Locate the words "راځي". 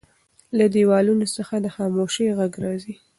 2.63-2.93